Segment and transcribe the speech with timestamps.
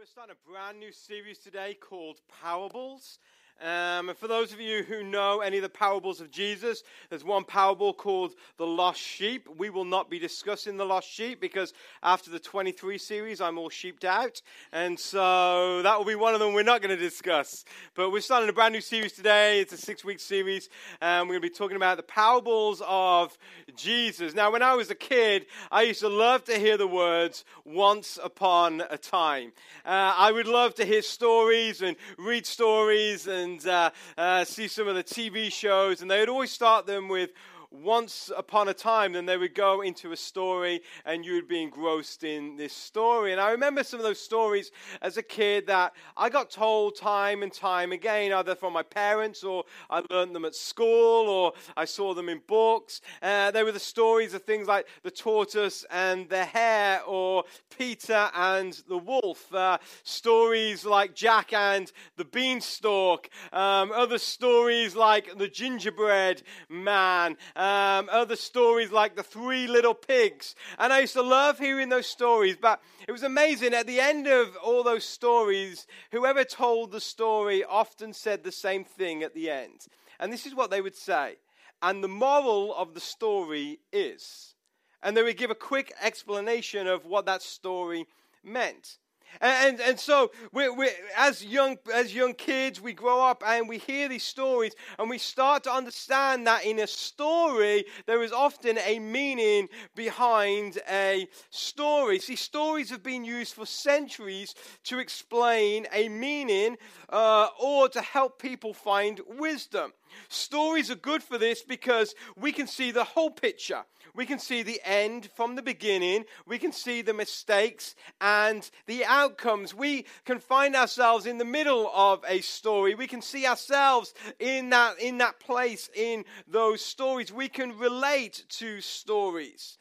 [0.00, 3.18] We're starting a brand new series today called Parables.
[3.62, 7.22] Um, and for those of you who know any of the parables of Jesus, there's
[7.22, 9.46] one parable called the lost sheep.
[9.58, 13.68] We will not be discussing the lost sheep because after the 23 series, I'm all
[13.68, 14.40] sheeped out.
[14.72, 17.66] And so that will be one of them we're not going to discuss.
[17.94, 19.60] But we're starting a brand new series today.
[19.60, 20.70] It's a six week series.
[21.02, 23.36] And we're going to be talking about the parables of
[23.76, 24.34] Jesus.
[24.34, 28.18] Now, when I was a kid, I used to love to hear the words once
[28.22, 29.52] upon a time.
[29.84, 34.68] Uh, I would love to hear stories and read stories and and uh, uh, see
[34.68, 37.30] some of the TV shows, and they would always start them with
[37.70, 41.62] once upon a time, then they would go into a story and you would be
[41.62, 43.32] engrossed in this story.
[43.32, 47.42] And I remember some of those stories as a kid that I got told time
[47.42, 51.84] and time again, either from my parents or I learned them at school or I
[51.84, 53.00] saw them in books.
[53.22, 57.44] Uh, they were the stories of things like the tortoise and the hare or
[57.76, 59.52] Peter and the wolf.
[59.54, 63.30] Uh, stories like Jack and the beanstalk.
[63.52, 70.54] Um, other stories like the gingerbread man um, other stories like the three little pigs.
[70.78, 73.74] And I used to love hearing those stories, but it was amazing.
[73.74, 78.82] At the end of all those stories, whoever told the story often said the same
[78.82, 79.86] thing at the end.
[80.18, 81.36] And this is what they would say.
[81.82, 84.54] And the moral of the story is.
[85.02, 88.06] And they would give a quick explanation of what that story
[88.42, 88.96] meant.
[89.40, 93.78] And, and, so, we we as, young, as young kids, we grow up and we
[93.78, 98.78] hear these stories and we start to understand that in a story, there is often
[98.78, 102.18] a meaning behind a story.
[102.18, 106.76] See, stories have been used for centuries to explain a meaning
[107.08, 109.92] uh, or to help people find wisdom.
[110.28, 113.84] Stories are good for this because we can see the whole picture.
[114.14, 116.24] We can see the end from the beginning.
[116.46, 119.74] We can see the mistakes and the outcomes.
[119.74, 122.94] We can find ourselves in the middle of a story.
[122.94, 127.32] We can see ourselves in that, in that place in those stories.
[127.32, 129.78] We can relate to stories.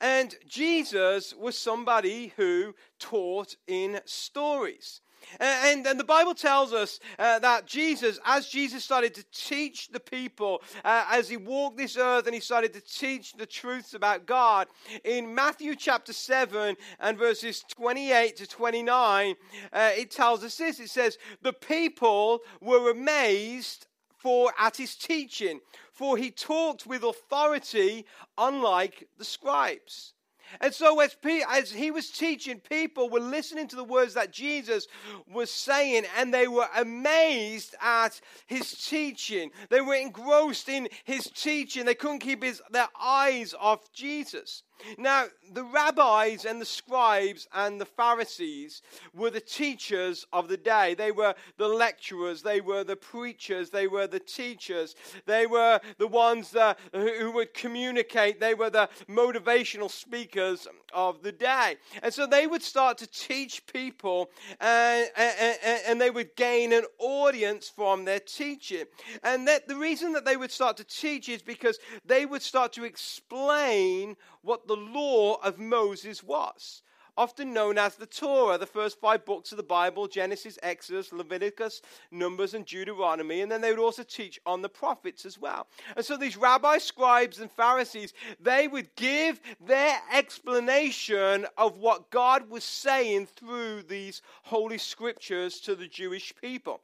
[0.00, 5.00] And Jesus was somebody who taught in stories.
[5.40, 10.00] And, and the Bible tells us uh, that Jesus, as Jesus started to teach the
[10.00, 14.26] people, uh, as he walked this earth and he started to teach the truths about
[14.26, 14.68] God,
[15.04, 19.34] in Matthew chapter 7 and verses 28 to 29,
[19.72, 20.80] uh, it tells us this.
[20.80, 23.86] It says, The people were amazed
[24.16, 25.60] for at his teaching,
[25.92, 28.06] for he talked with authority,
[28.38, 30.13] unlike the scribes.
[30.60, 31.16] And so, as,
[31.50, 34.86] as he was teaching, people were listening to the words that Jesus
[35.30, 39.50] was saying, and they were amazed at his teaching.
[39.70, 41.84] They were engrossed in his teaching.
[41.84, 44.62] They couldn't keep his, their eyes off Jesus.
[44.98, 48.82] Now, the rabbis and the scribes and the Pharisees
[49.14, 50.94] were the teachers of the day.
[50.94, 54.94] They were the lecturers, they were the preachers, they were the teachers,
[55.26, 56.54] they were the ones
[56.92, 61.76] who would communicate, they were the motivational speakers of the day.
[62.02, 64.30] And so they would start to teach people
[64.60, 68.84] and, and, and they would gain an audience from their teaching.
[69.22, 72.72] And that the reason that they would start to teach is because they would start
[72.74, 76.82] to explain what the law of Moses was
[77.16, 81.82] often known as the Torah, the first five books of the Bible Genesis, Exodus, Leviticus,
[82.10, 83.40] Numbers, and Deuteronomy.
[83.40, 85.66] And then they would also teach on the prophets as well.
[85.96, 92.50] And so these rabbis, scribes, and Pharisees, they would give their explanation of what God
[92.50, 96.80] was saying through these holy scriptures to the Jewish people.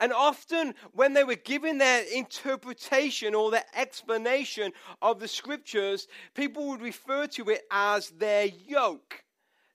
[0.00, 4.72] And often, when they were giving their interpretation or their explanation
[5.02, 9.24] of the scriptures, people would refer to it as their yoke.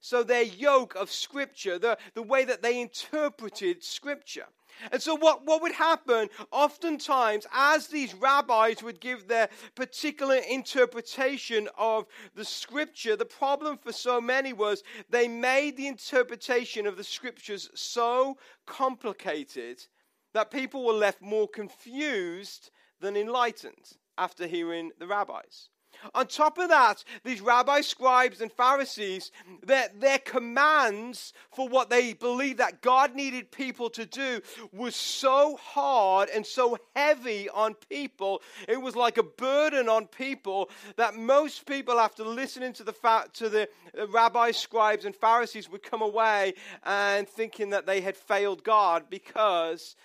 [0.03, 4.47] So, their yoke of scripture, the, the way that they interpreted scripture.
[4.91, 11.69] And so, what, what would happen oftentimes as these rabbis would give their particular interpretation
[11.77, 17.03] of the scripture, the problem for so many was they made the interpretation of the
[17.03, 19.85] scriptures so complicated
[20.33, 25.69] that people were left more confused than enlightened after hearing the rabbis.
[26.13, 29.31] On top of that, these rabbis, scribes, and Pharisees,
[29.63, 35.57] their, their commands for what they believed that God needed people to do was so
[35.57, 38.41] hard and so heavy on people.
[38.67, 43.27] It was like a burden on people that most people, after listening to the, fa-
[43.33, 43.69] to the
[44.09, 49.95] rabbis, scribes, and Pharisees, would come away and thinking that they had failed God because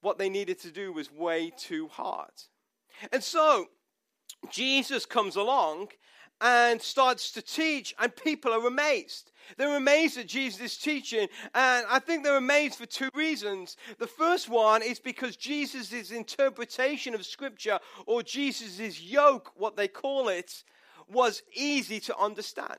[0.00, 2.30] what they needed to do was way too hard.
[3.12, 3.66] And so,
[4.50, 5.88] Jesus comes along
[6.40, 9.32] and starts to teach, and people are amazed.
[9.56, 13.76] They're amazed at Jesus' teaching, and I think they're amazed for two reasons.
[13.98, 20.28] The first one is because Jesus' interpretation of Scripture, or Jesus' yoke, what they call
[20.28, 20.62] it,
[21.10, 22.78] was easy to understand.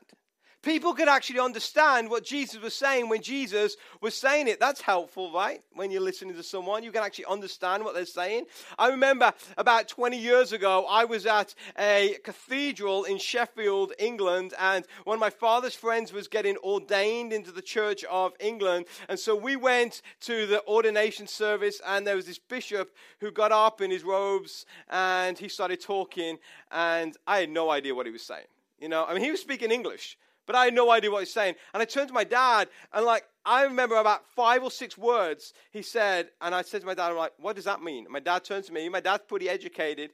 [0.62, 4.60] People could actually understand what Jesus was saying when Jesus was saying it.
[4.60, 5.62] That's helpful, right?
[5.72, 8.44] When you're listening to someone, you can actually understand what they're saying.
[8.78, 14.84] I remember about 20 years ago, I was at a cathedral in Sheffield, England, and
[15.04, 18.84] one of my father's friends was getting ordained into the Church of England.
[19.08, 23.50] And so we went to the ordination service, and there was this bishop who got
[23.50, 26.38] up in his robes and he started talking,
[26.70, 28.46] and I had no idea what he was saying.
[28.78, 30.18] You know, I mean, he was speaking English
[30.50, 31.54] but I had no idea what he's saying.
[31.72, 35.54] And I turned to my dad, and like, I remember about five or six words
[35.70, 38.04] he said, and I said to my dad, I'm like, what does that mean?
[38.04, 40.10] And my dad turned to me, my dad's pretty educated,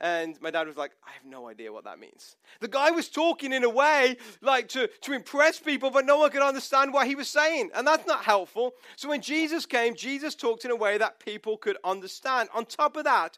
[0.00, 2.36] and my dad was like, I have no idea what that means.
[2.60, 6.30] The guy was talking in a way like to, to impress people, but no one
[6.30, 7.70] could understand what he was saying.
[7.74, 8.74] And that's not helpful.
[8.94, 12.50] So when Jesus came, Jesus talked in a way that people could understand.
[12.54, 13.36] On top of that,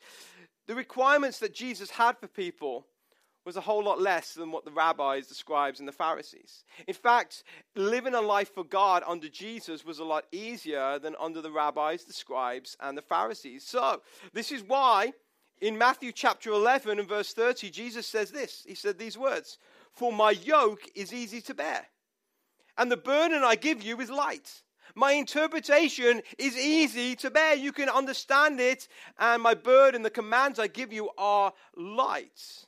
[0.67, 2.87] the requirements that Jesus had for people
[3.45, 6.65] was a whole lot less than what the rabbis, the scribes, and the Pharisees.
[6.87, 7.45] In fact,
[7.77, 12.05] living a life for God under Jesus was a lot easier than under the rabbis,
[12.05, 13.65] the scribes, and the Pharisees.
[13.65, 14.01] So,
[14.33, 15.13] this is why
[15.61, 19.59] in Matthew chapter 11 and verse 30, Jesus says this He said these words
[19.93, 21.87] For my yoke is easy to bear,
[22.79, 24.63] and the burden I give you is light.
[24.95, 27.55] My interpretation is easy to bear.
[27.55, 28.87] You can understand it,
[29.19, 32.67] and my burden, the commands I give you, are light.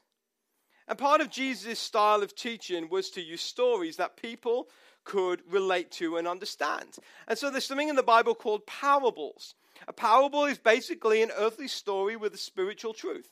[0.88, 4.68] And part of Jesus' style of teaching was to use stories that people
[5.04, 6.96] could relate to and understand.
[7.26, 9.54] And so there's something in the Bible called parables.
[9.88, 13.30] A parable is basically an earthly story with a spiritual truth.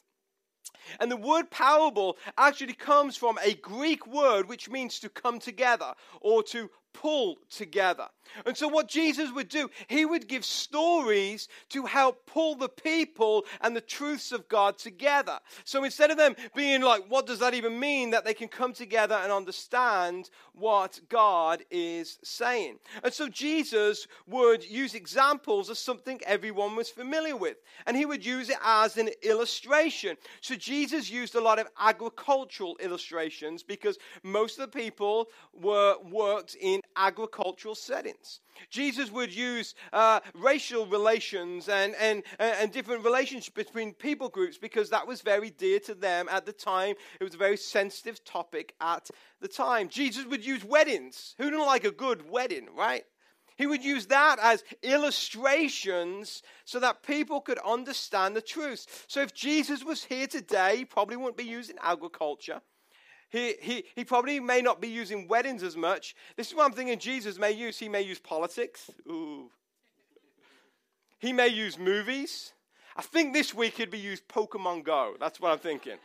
[1.00, 5.94] And the word parable actually comes from a Greek word which means to come together
[6.20, 8.08] or to pull together.
[8.46, 13.44] And so, what Jesus would do, he would give stories to help pull the people
[13.60, 15.38] and the truths of God together.
[15.64, 18.10] So, instead of them being like, what does that even mean?
[18.10, 22.78] That they can come together and understand what God is saying.
[23.02, 28.24] And so, Jesus would use examples of something everyone was familiar with, and he would
[28.24, 30.16] use it as an illustration.
[30.40, 36.56] So, Jesus used a lot of agricultural illustrations because most of the people were worked
[36.60, 38.40] in agricultural settings.
[38.70, 44.90] Jesus would use uh, racial relations and, and, and different relationships between people groups because
[44.90, 46.94] that was very dear to them at the time.
[47.20, 49.10] It was a very sensitive topic at
[49.40, 49.88] the time.
[49.88, 51.34] Jesus would use weddings.
[51.38, 53.04] Who didn't like a good wedding, right?
[53.56, 59.04] He would use that as illustrations so that people could understand the truth.
[59.08, 62.60] So if Jesus was here today, he probably wouldn't be using agriculture.
[63.34, 66.14] He, he, he probably may not be using weddings as much.
[66.36, 67.76] This is what I'm thinking Jesus may use.
[67.76, 68.92] He may use politics.
[69.08, 69.50] Ooh.
[71.18, 72.52] He may use movies.
[72.96, 75.16] I think this week he'd be used Pokemon Go.
[75.18, 75.96] That's what I'm thinking.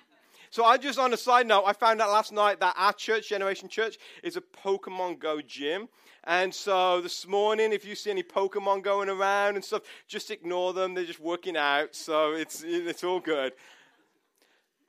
[0.49, 3.29] So I just on a side note, I found out last night that our church,
[3.29, 5.87] Generation Church, is a Pokemon Go gym.
[6.23, 10.73] And so this morning, if you see any Pokemon going around and stuff, just ignore
[10.73, 10.95] them.
[10.95, 13.53] They're just working out, so it's it's all good.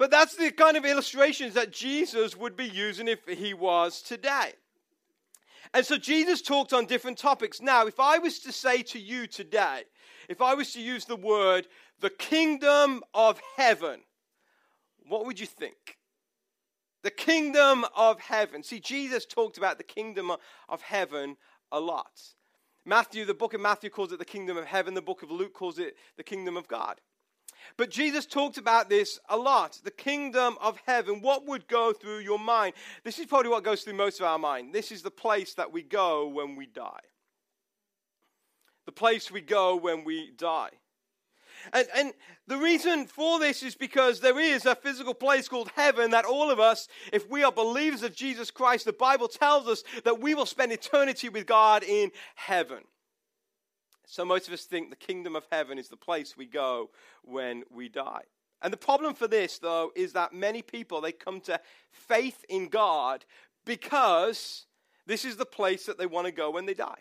[0.01, 4.55] But that's the kind of illustrations that Jesus would be using if he was today.
[5.75, 7.61] And so Jesus talked on different topics.
[7.61, 9.83] Now, if I was to say to you today,
[10.31, 11.69] if I was to use the word
[12.01, 14.01] the kingdom of heaven,
[15.07, 15.99] what would you think?
[17.03, 18.63] The kingdom of heaven.
[18.63, 20.33] See, Jesus talked about the kingdom
[20.71, 21.37] of heaven
[21.71, 22.23] a lot.
[22.87, 25.53] Matthew, the book of Matthew calls it the kingdom of heaven, the book of Luke
[25.53, 27.03] calls it the kingdom of God.
[27.77, 31.21] But Jesus talked about this a lot the kingdom of heaven.
[31.21, 32.75] What would go through your mind?
[33.05, 34.75] This is probably what goes through most of our mind.
[34.75, 37.01] This is the place that we go when we die.
[38.87, 40.71] The place we go when we die.
[41.73, 42.13] And, and
[42.47, 46.51] the reason for this is because there is a physical place called heaven that all
[46.51, 50.35] of us, if we are believers of Jesus Christ, the Bible tells us that we
[50.35, 52.79] will spend eternity with God in heaven.
[54.11, 56.91] So most of us think the kingdom of heaven is the place we go
[57.23, 58.23] when we die.
[58.61, 61.61] And the problem for this, though, is that many people they come to
[61.93, 63.25] faith in God
[63.65, 64.67] because
[65.07, 66.99] this is the place that they want to go when they die.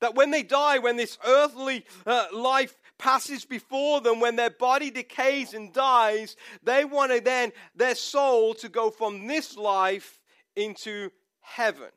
[0.00, 4.90] That when they die, when this earthly uh, life passes before them, when their body
[4.90, 10.20] decays and dies, they want to then, their soul to go from this life
[10.56, 11.08] into
[11.40, 11.88] heaven.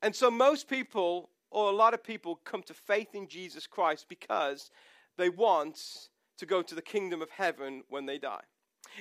[0.00, 4.06] And so most people or a lot of people come to faith in Jesus Christ
[4.08, 4.70] because
[5.16, 6.08] they want
[6.38, 8.42] to go to the kingdom of heaven when they die.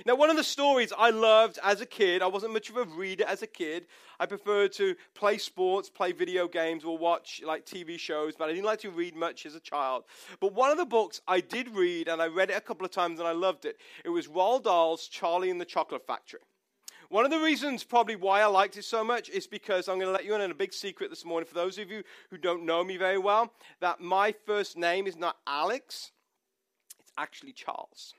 [0.05, 2.85] Now, one of the stories I loved as a kid, I wasn't much of a
[2.85, 3.87] reader as a kid.
[4.19, 8.53] I preferred to play sports, play video games, or watch like TV shows, but I
[8.53, 10.05] didn't like to read much as a child.
[10.39, 12.91] But one of the books I did read, and I read it a couple of
[12.91, 16.39] times and I loved it, it was Roald Dahl's Charlie and the Chocolate Factory.
[17.09, 20.07] One of the reasons, probably, why I liked it so much is because I'm going
[20.07, 21.47] to let you in on a big secret this morning.
[21.47, 25.17] For those of you who don't know me very well, that my first name is
[25.17, 26.11] not Alex,
[26.99, 28.15] it's actually Charles.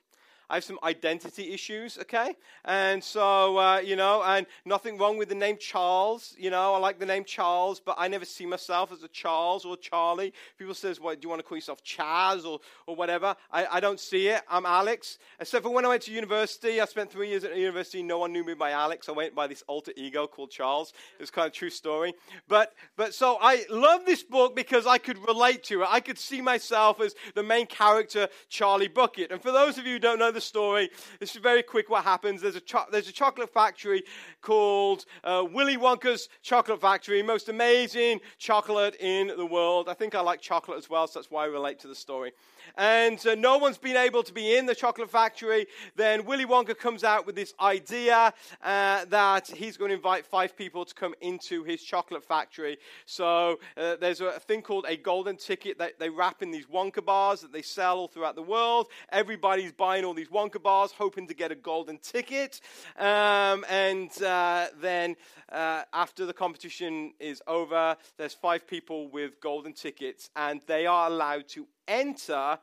[0.50, 2.36] I have some identity issues, okay?
[2.64, 6.34] And so, uh, you know, and nothing wrong with the name Charles.
[6.38, 9.64] You know, I like the name Charles, but I never see myself as a Charles
[9.64, 10.32] or Charlie.
[10.58, 13.80] People says, "What do you want to call yourself, Chaz or or whatever?" I, I
[13.80, 14.42] don't see it.
[14.48, 15.18] I'm Alex.
[15.40, 18.02] Except for when I went to university, I spent three years at university.
[18.02, 19.08] No one knew me by Alex.
[19.08, 20.92] I went by this alter ego called Charles.
[21.18, 22.14] It was kind of true story.
[22.48, 25.88] But but so I love this book because I could relate to it.
[25.90, 29.30] I could see myself as the main character, Charlie Bucket.
[29.32, 30.90] And for those of you who don't know the story.
[31.20, 32.42] This is very quick what happens.
[32.42, 34.02] There's a, cho- there's a chocolate factory
[34.42, 39.88] called uh, Willy Wonka's Chocolate Factory, most amazing chocolate in the world.
[39.88, 42.32] I think I like chocolate as well, so that's why I relate to the story
[42.76, 45.66] and uh, no one's been able to be in the chocolate factory,
[45.96, 50.56] then Willy Wonka comes out with this idea uh, that he's going to invite five
[50.56, 52.78] people to come into his chocolate factory.
[53.06, 57.04] So uh, there's a thing called a golden ticket that they wrap in these Wonka
[57.04, 58.88] bars that they sell all throughout the world.
[59.10, 62.60] Everybody's buying all these Wonka bars, hoping to get a golden ticket.
[62.98, 65.16] Um, and uh, then
[65.50, 71.08] uh, after the competition is over, there's five people with golden tickets, and they are
[71.08, 72.58] allowed to enter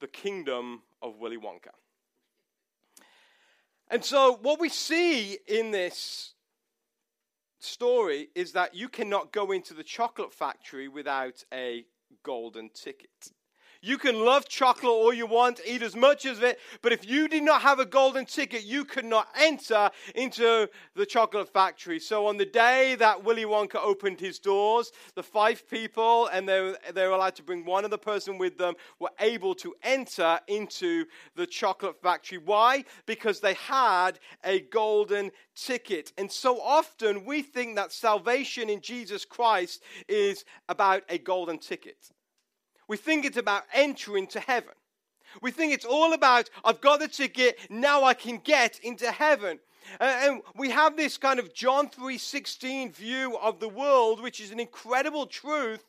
[0.00, 1.72] the kingdom of Willy Wonka.
[3.90, 6.34] And so, what we see in this
[7.58, 11.86] story is that you cannot go into the chocolate factory without a
[12.22, 13.32] golden ticket.
[13.80, 17.28] You can love chocolate all you want, eat as much of it, but if you
[17.28, 22.00] did not have a golden ticket, you could not enter into the chocolate factory.
[22.00, 26.74] So on the day that Willy Wonka opened his doors, the five people, and they,
[26.92, 31.04] they were allowed to bring one other person with them, were able to enter into
[31.36, 32.38] the chocolate factory.
[32.38, 32.84] Why?
[33.06, 36.12] Because they had a golden ticket.
[36.18, 42.10] And so often we think that salvation in Jesus Christ is about a golden ticket.
[42.88, 44.72] We think it's about entering to heaven.
[45.42, 49.60] We think it's all about, I've got the ticket, now I can get into heaven.
[50.00, 54.60] And we have this kind of John 3:16 view of the world, which is an
[54.60, 55.84] incredible truth.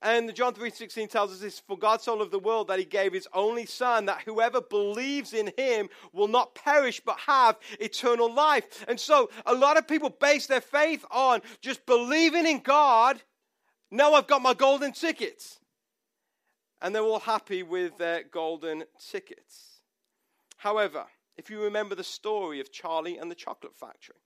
[0.00, 3.12] And John 3:16 tells us this, for God so loved the world that he gave
[3.12, 8.84] his only son that whoever believes in him will not perish but have eternal life.
[8.86, 13.20] And so a lot of people base their faith on just believing in God.
[13.90, 15.57] Now I've got my golden tickets
[16.80, 19.80] and they're all happy with their golden tickets.
[20.56, 21.04] However,
[21.36, 24.16] if you remember the story of Charlie and the Chocolate Factory,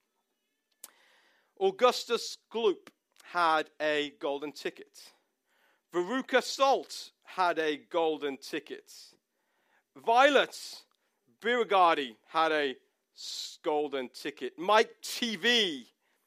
[1.60, 2.88] Augustus Gloop
[3.32, 5.12] had a golden ticket.
[5.94, 8.90] Veruca Salt had a golden ticket.
[10.04, 10.82] Violet
[11.40, 12.76] Beauregarde had a
[13.62, 14.54] golden ticket.
[14.58, 15.84] Mike Teavee,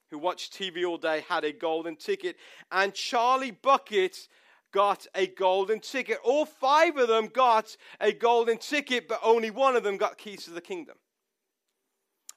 [0.10, 2.36] who watched TV all day, had a golden ticket.
[2.72, 4.28] And Charlie Bucket
[4.76, 6.18] got a golden ticket.
[6.22, 10.44] All five of them got a golden ticket, but only one of them got keys
[10.44, 10.98] to the kingdom.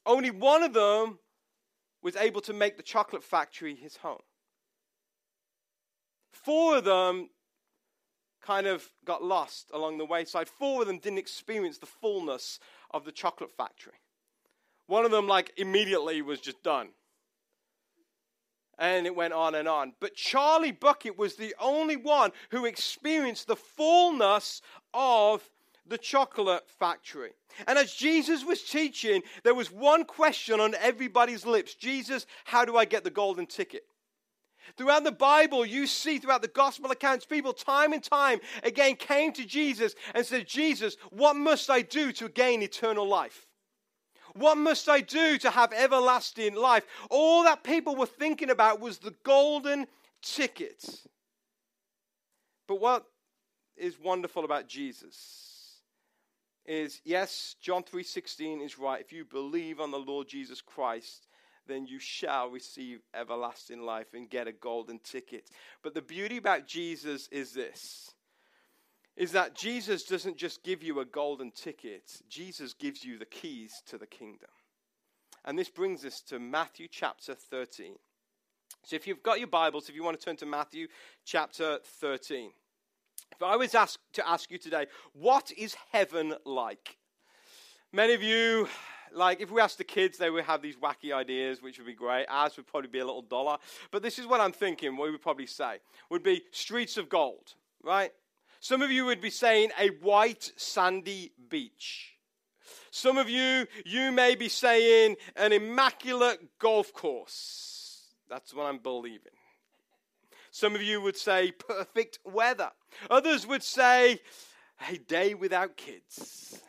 [0.06, 1.18] Only one of them
[2.00, 4.22] was able to make the chocolate factory his home.
[6.32, 7.30] Four of them
[8.40, 10.48] kind of got lost along the wayside.
[10.48, 12.60] Four of them didn't experience the fullness
[12.92, 14.00] of the chocolate factory.
[14.86, 16.90] One of them, like, immediately was just done
[18.78, 19.92] and it went on and on.
[20.00, 24.62] But Charlie Bucket was the only one who experienced the fullness
[24.94, 25.48] of
[25.86, 27.30] the chocolate factory.
[27.66, 32.76] And as Jesus was teaching, there was one question on everybody's lips Jesus, how do
[32.76, 33.84] I get the golden ticket?
[34.76, 39.32] Throughout the Bible, you see throughout the gospel accounts, people time and time again came
[39.32, 43.47] to Jesus and said, Jesus, what must I do to gain eternal life?
[44.34, 46.84] What must I do to have everlasting life?
[47.10, 49.86] All that people were thinking about was the golden
[50.22, 50.84] ticket.
[52.66, 53.06] But what
[53.76, 55.80] is wonderful about Jesus
[56.66, 59.00] is yes, John 3:16 is right.
[59.00, 61.26] If you believe on the Lord Jesus Christ,
[61.66, 65.50] then you shall receive everlasting life and get a golden ticket.
[65.82, 68.14] But the beauty about Jesus is this
[69.18, 73.82] is that Jesus doesn't just give you a golden ticket, Jesus gives you the keys
[73.86, 74.48] to the kingdom.
[75.44, 77.96] And this brings us to Matthew chapter 13.
[78.84, 80.86] So if you've got your Bibles, if you want to turn to Matthew
[81.24, 82.50] chapter 13.
[83.32, 86.96] If I was asked to ask you today, what is heaven like?
[87.92, 88.68] Many of you,
[89.12, 91.94] like, if we asked the kids, they would have these wacky ideas, which would be
[91.94, 92.26] great.
[92.28, 93.58] Ours would probably be a little duller.
[93.90, 97.08] But this is what I'm thinking, what we would probably say would be streets of
[97.08, 98.12] gold, right?
[98.60, 102.14] Some of you would be saying a white sandy beach.
[102.90, 108.08] Some of you, you may be saying an immaculate golf course.
[108.28, 109.32] That's what I'm believing.
[110.50, 112.70] Some of you would say perfect weather.
[113.10, 114.20] Others would say
[114.90, 116.60] a day without kids.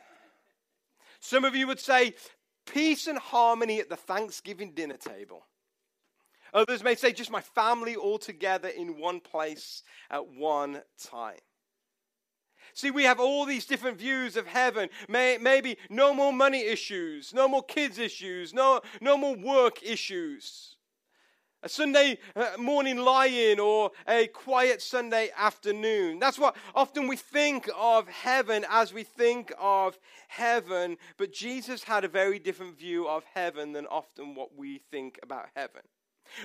[1.20, 2.14] Some of you would say
[2.66, 5.46] peace and harmony at the Thanksgiving dinner table.
[6.54, 11.38] Others may say just my family all together in one place at one time.
[12.80, 14.88] See, we have all these different views of heaven.
[15.10, 20.78] May, maybe no more money issues, no more kids issues, no, no more work issues
[21.62, 26.18] a Sunday uh, morning lie in or a quiet Sunday afternoon.
[26.18, 32.06] That's what often we think of heaven as we think of heaven, but Jesus had
[32.06, 35.82] a very different view of heaven than often what we think about heaven.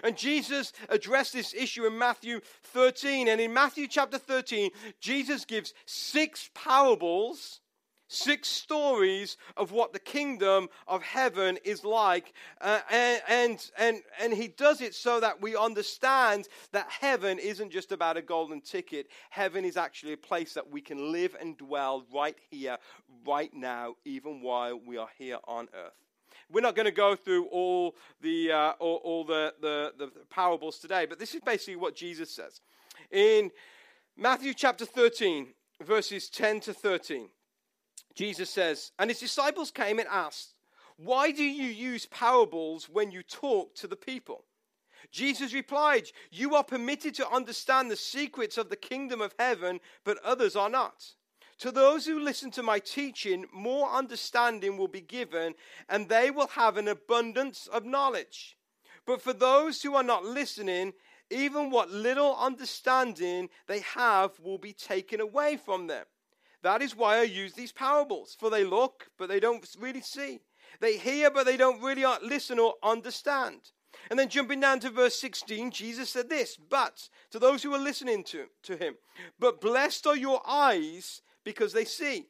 [0.02, 3.28] And Jesus addressed this issue in Matthew 13.
[3.28, 7.60] And in Matthew chapter 13, Jesus gives six parables
[8.08, 12.32] six stories of what the kingdom of heaven is like.
[12.60, 17.70] Uh, and, and, and, and he does it so that we understand that heaven isn't
[17.70, 19.08] just about a golden ticket.
[19.30, 22.78] Heaven is actually a place that we can live and dwell right here,
[23.26, 26.03] right now, even while we are here on earth.
[26.50, 30.78] We're not going to go through all the, uh, all, all the, the, the parables
[30.78, 32.60] today, but this is basically what Jesus says.
[33.10, 33.50] In
[34.16, 35.48] Matthew chapter 13,
[35.82, 37.28] verses 10 to 13.
[38.14, 40.54] Jesus says, And his disciples came and asked,
[40.96, 44.44] Why do you use parables when you talk to the people?
[45.10, 50.18] Jesus replied, You are permitted to understand the secrets of the kingdom of heaven, but
[50.24, 51.04] others are not.
[51.58, 55.54] To those who listen to my teaching, more understanding will be given,
[55.88, 58.56] and they will have an abundance of knowledge.
[59.06, 60.92] But for those who are not listening,
[61.30, 66.06] even what little understanding they have will be taken away from them.
[66.62, 70.40] That is why I use these parables, for they look, but they don't really see.
[70.80, 73.72] They hear, but they don't really listen or understand.
[74.10, 77.78] And then jumping down to verse 16, Jesus said this, but to those who are
[77.78, 78.96] listening to, to him,
[79.38, 82.26] but blessed are your eyes because they see,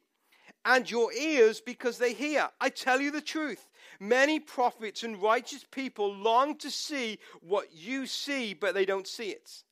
[0.65, 2.49] and your ears because they hear.
[2.59, 3.69] I tell you the truth.
[3.99, 9.29] Many prophets and righteous people long to see what you see, but they don't see
[9.29, 9.63] it.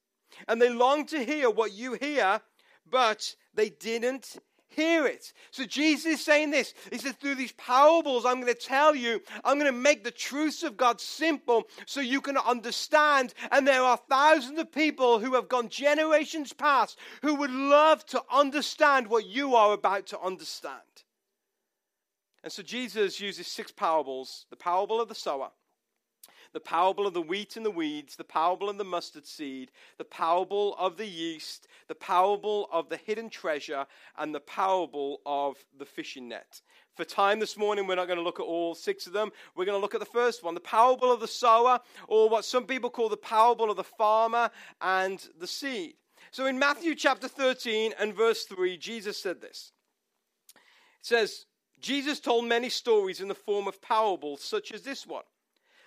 [0.47, 2.41] And they long to hear what you hear,
[2.89, 4.37] but they didn't
[4.75, 5.33] hear it.
[5.51, 6.73] So Jesus is saying this.
[6.91, 10.11] He says, through these parables, I'm going to tell you, I'm going to make the
[10.11, 13.33] truths of God simple so you can understand.
[13.51, 18.21] And there are thousands of people who have gone generations past who would love to
[18.31, 20.81] understand what you are about to understand.
[22.43, 25.51] And so Jesus uses six parables the parable of the sower,
[26.53, 30.05] the parable of the wheat and the weeds, the parable of the mustard seed, the
[30.05, 33.85] parable of the yeast, the parable of the hidden treasure,
[34.17, 36.61] and the parable of the fishing net.
[36.95, 39.31] For time this morning, we're not going to look at all six of them.
[39.55, 42.45] We're going to look at the first one the parable of the sower, or what
[42.45, 45.95] some people call the parable of the farmer and the seed.
[46.31, 49.71] So in Matthew chapter 13 and verse 3, Jesus said this.
[50.55, 51.45] It says,
[51.79, 55.23] Jesus told many stories in the form of parables, such as this one.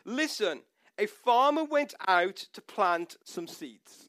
[0.07, 0.63] Listen,
[0.99, 4.09] a farmer went out to plant some seeds.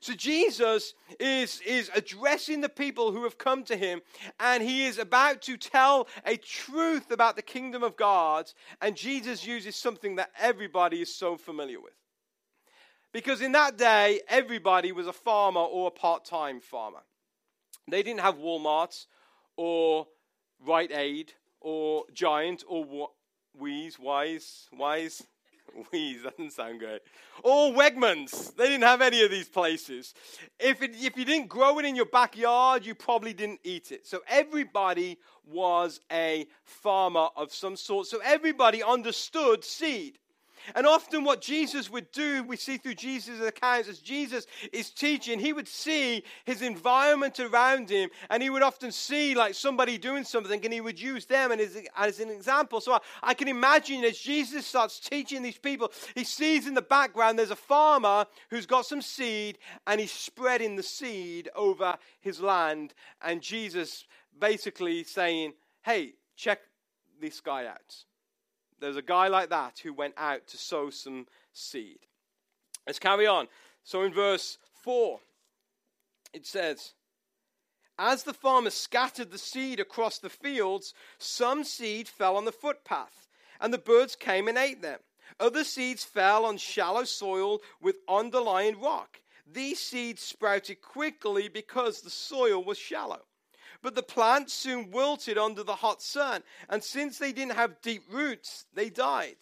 [0.00, 4.00] So Jesus is, is addressing the people who have come to him,
[4.40, 9.46] and he is about to tell a truth about the kingdom of God, and Jesus
[9.46, 11.94] uses something that everybody is so familiar with.
[13.12, 17.02] Because in that day, everybody was a farmer or a part time farmer.
[17.90, 19.06] They didn't have Walmart
[19.56, 20.06] or
[20.66, 23.10] Rite Aid or Giant or
[23.58, 25.22] Wheeze, Weis, Weis,
[25.90, 27.00] Wheeze, that doesn't sound good.
[27.42, 28.54] Or Wegmans.
[28.56, 30.14] They didn't have any of these places.
[30.58, 34.06] If, it, if you didn't grow it in your backyard, you probably didn't eat it.
[34.06, 38.06] So everybody was a farmer of some sort.
[38.06, 40.18] So everybody understood seed.
[40.74, 45.38] And often, what Jesus would do, we see through Jesus' accounts, as Jesus is teaching,
[45.38, 50.24] he would see his environment around him, and he would often see like somebody doing
[50.24, 52.80] something, and he would use them as, as an example.
[52.80, 56.82] So I, I can imagine as Jesus starts teaching these people, he sees in the
[56.82, 62.40] background there's a farmer who's got some seed, and he's spreading the seed over his
[62.40, 62.94] land.
[63.22, 64.04] And Jesus
[64.38, 66.60] basically saying, Hey, check
[67.20, 67.94] this guy out.
[68.80, 71.98] There's a guy like that who went out to sow some seed.
[72.86, 73.48] Let's carry on.
[73.84, 75.20] So in verse 4,
[76.32, 76.94] it says,
[77.98, 83.28] As the farmer scattered the seed across the fields, some seed fell on the footpath,
[83.60, 85.00] and the birds came and ate them.
[85.40, 89.20] Other seeds fell on shallow soil with underlying rock.
[89.46, 93.22] These seeds sprouted quickly because the soil was shallow.
[93.82, 98.04] But the plants soon wilted under the hot sun, and since they didn't have deep
[98.10, 99.36] roots, they died.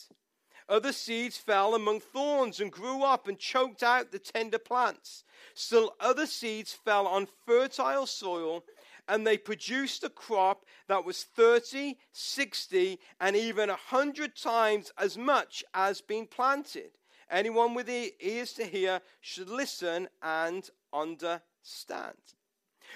[0.68, 5.25] Other seeds fell among thorns and grew up and choked out the tender plants.
[5.55, 8.64] Still, other seeds fell on fertile soil
[9.07, 15.18] and they produced a crop that was 30, 60, and even a 100 times as
[15.18, 16.90] much as being planted.
[17.31, 22.16] Anyone with ears to hear should listen and understand.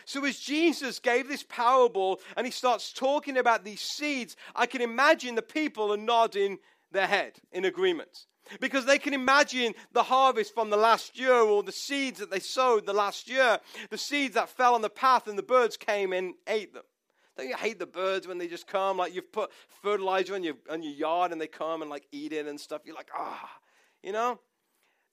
[0.04, 4.80] So, as Jesus gave this parable and he starts talking about these seeds, I can
[4.80, 6.58] imagine the people are nodding
[6.92, 8.26] their head in agreement
[8.60, 12.38] because they can imagine the harvest from the last year or the seeds that they
[12.38, 13.58] sowed the last year,
[13.90, 16.84] the seeds that fell on the path and the birds came and ate them.
[17.36, 18.96] Don't you hate the birds when they just come?
[18.96, 22.32] Like you've put fertilizer on your, on your yard and they come and like eat
[22.32, 22.82] it and stuff.
[22.84, 23.48] You're like, ah,
[24.02, 24.40] you know?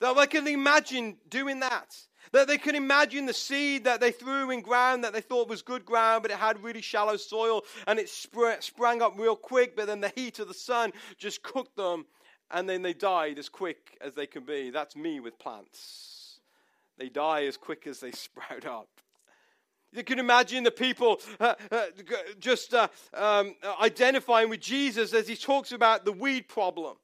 [0.01, 1.95] That they can imagine doing that.
[2.31, 5.61] That they can imagine the seed that they threw in ground that they thought was
[5.61, 9.87] good ground, but it had really shallow soil and it sprang up real quick, but
[9.87, 12.05] then the heat of the sun just cooked them
[12.51, 14.69] and then they died as quick as they can be.
[14.69, 16.39] That's me with plants.
[16.97, 18.89] They die as quick as they sprout up.
[19.91, 21.85] You can imagine the people uh, uh,
[22.39, 26.97] just uh, um, identifying with Jesus as he talks about the weed problem.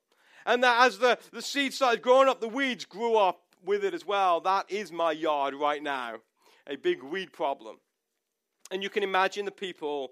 [0.46, 3.94] And that as the, the seed started growing up, the weeds grew up with it
[3.94, 4.42] as well.
[4.42, 6.16] That is my yard right now,
[6.68, 7.78] a big weed problem.
[8.72, 10.12] And you can imagine the people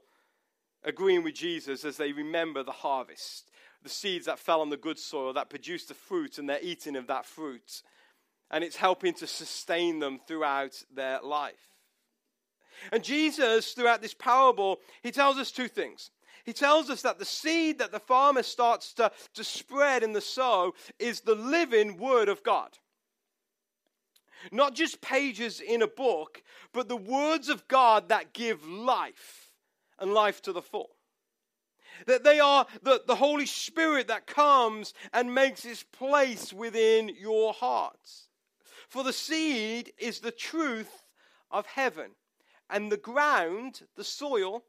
[0.83, 3.49] agreeing with Jesus as they remember the harvest
[3.83, 6.95] the seeds that fell on the good soil that produced the fruit, and they're eating
[6.95, 7.81] of that fruit.
[8.51, 11.75] And it's helping to sustain them throughout their life.
[12.91, 16.11] And Jesus, throughout this parable, he tells us two things.
[16.45, 20.21] He tells us that the seed that the farmer starts to, to spread in the
[20.21, 22.77] sow is the living word of God.
[24.51, 26.41] Not just pages in a book,
[26.73, 29.51] but the words of God that give life
[29.99, 30.91] and life to the full.
[32.05, 37.51] That they are the, the Holy Spirit that comes and makes its place within your
[37.51, 38.29] hearts.
[38.87, 41.05] For the seed is the truth
[41.51, 42.11] of heaven,
[42.69, 44.63] and the ground, the soil,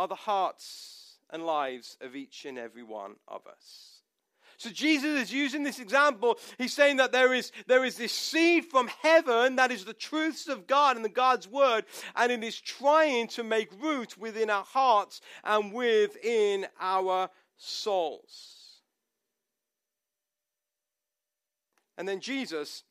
[0.00, 4.00] are the hearts and lives of each and every one of us.
[4.56, 6.38] So Jesus is using this example.
[6.56, 10.48] He's saying that there is, there is this seed from heaven that is the truths
[10.48, 11.84] of God and the God's word,
[12.16, 18.80] and it is trying to make root within our hearts and within our souls.
[21.98, 22.84] And then Jesus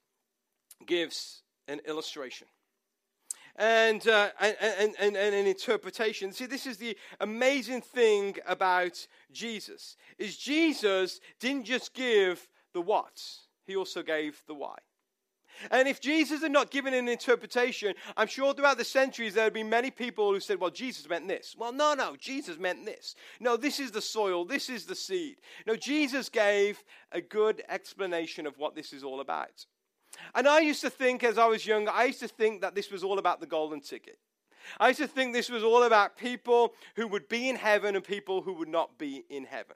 [0.85, 2.47] gives an illustration
[3.59, 6.31] and, uh, and, and, and, and an interpretation.
[6.31, 13.21] See, this is the amazing thing about Jesus, is Jesus didn't just give the what,
[13.67, 14.77] he also gave the why.
[15.71, 19.53] And if Jesus had not given an interpretation, I'm sure throughout the centuries there would
[19.53, 21.53] be many people who said, well, Jesus meant this.
[21.57, 23.15] Well, no, no, Jesus meant this.
[23.41, 25.35] No, this is the soil, this is the seed.
[25.67, 29.65] No, Jesus gave a good explanation of what this is all about.
[30.35, 32.91] And I used to think, as I was young, I used to think that this
[32.91, 34.17] was all about the golden ticket.
[34.79, 38.03] I used to think this was all about people who would be in heaven and
[38.03, 39.75] people who would not be in heaven.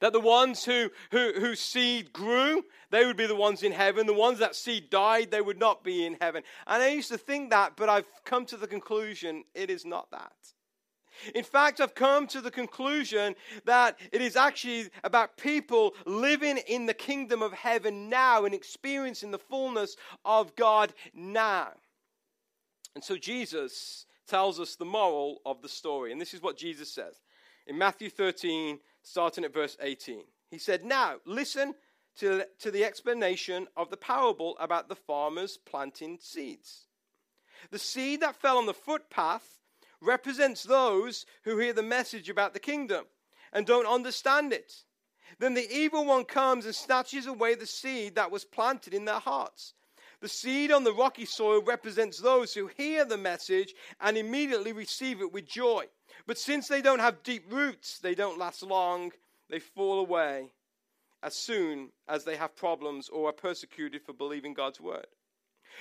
[0.00, 4.06] That the ones who, who, whose seed grew, they would be the ones in heaven.
[4.06, 6.42] The ones that seed died, they would not be in heaven.
[6.66, 10.10] And I used to think that, but I've come to the conclusion it is not
[10.12, 10.32] that.
[11.34, 16.86] In fact, I've come to the conclusion that it is actually about people living in
[16.86, 21.68] the kingdom of heaven now and experiencing the fullness of God now.
[22.94, 26.12] And so Jesus tells us the moral of the story.
[26.12, 27.20] And this is what Jesus says
[27.66, 30.22] in Matthew 13, starting at verse 18.
[30.50, 31.74] He said, Now, listen
[32.18, 36.86] to, to the explanation of the parable about the farmers planting seeds.
[37.70, 39.58] The seed that fell on the footpath
[40.04, 43.04] represents those who hear the message about the kingdom
[43.52, 44.74] and don't understand it.
[45.38, 49.18] Then the evil one comes and snatches away the seed that was planted in their
[49.18, 49.74] hearts.
[50.20, 55.20] The seed on the rocky soil represents those who hear the message and immediately receive
[55.20, 55.86] it with joy.
[56.26, 59.12] But since they don't have deep roots, they don't last long,
[59.50, 60.50] they fall away
[61.22, 65.06] as soon as they have problems or are persecuted for believing God's word.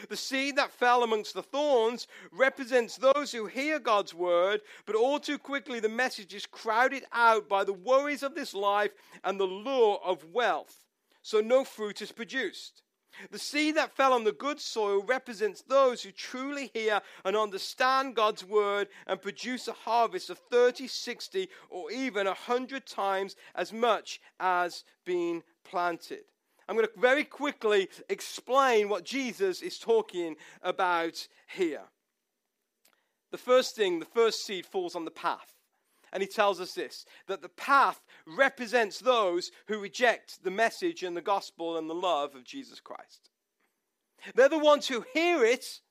[0.10, 5.20] The seed that fell amongst the thorns represents those who hear God's word, but all
[5.20, 8.92] too quickly the message is crowded out by the worries of this life
[9.24, 10.80] and the lure of wealth,
[11.22, 12.84] so no fruit is produced.
[13.30, 18.16] The seed that fell on the good soil represents those who truly hear and understand
[18.16, 24.20] God's word and produce a harvest of 30, 60, or even 100 times as much
[24.40, 26.24] as being planted.
[26.68, 31.84] I'm going to very quickly explain what Jesus is talking about here.
[33.32, 35.54] The first thing, the first seed falls on the path.
[36.14, 41.18] And he tells us this that the path represents those who reject the message and
[41.18, 43.32] the gospel and the love of Jesus Christ.
[44.36, 45.82] They're the ones who hear it,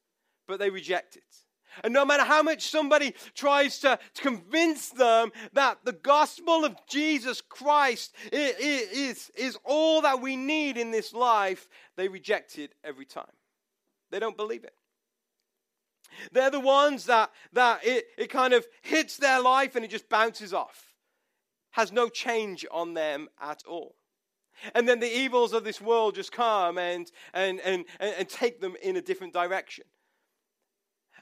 [0.47, 1.42] but they reject it.
[1.83, 6.77] And no matter how much somebody tries to, to convince them that the gospel of
[6.89, 12.75] Jesus Christ is, is, is all that we need in this life, they reject it
[12.85, 13.25] every time.
[14.11, 14.75] They don't believe it.
[16.33, 20.09] They're the ones that, that it, it kind of hits their life and it just
[20.09, 20.95] bounces off,
[21.71, 23.97] has no change on them at all.
[24.75, 28.77] And then the evils of this world just come and, and, and, and take them
[28.83, 29.85] in a different direction.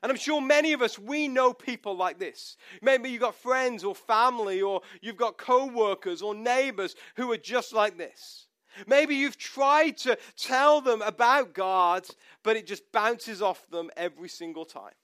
[0.02, 2.56] And I'm sure many of us, we know people like this.
[2.80, 7.36] Maybe you've got friends or family, or you've got co workers or neighbors who are
[7.36, 8.46] just like this.
[8.86, 12.06] Maybe you've tried to tell them about God,
[12.42, 14.94] but it just bounces off them every single time.